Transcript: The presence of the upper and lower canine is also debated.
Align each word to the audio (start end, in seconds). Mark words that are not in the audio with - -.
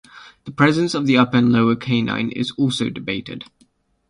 The 0.45 0.51
presence 0.51 0.95
of 0.95 1.05
the 1.05 1.15
upper 1.19 1.37
and 1.37 1.51
lower 1.51 1.75
canine 1.75 2.31
is 2.31 2.49
also 2.57 2.89
debated. 2.89 3.43